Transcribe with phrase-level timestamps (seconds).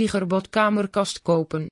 [0.00, 1.64] Tigerbot kamerkast kopen.